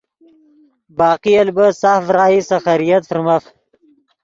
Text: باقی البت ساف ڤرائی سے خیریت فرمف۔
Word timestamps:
باقی 0.97 1.33
البت 1.41 1.71
ساف 1.81 2.01
ڤرائی 2.07 2.39
سے 2.47 2.57
خیریت 2.65 3.03
فرمف۔ 3.09 3.43